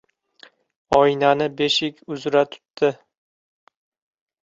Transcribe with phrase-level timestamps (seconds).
[1.01, 2.93] Oynani beshik uzra tutdi.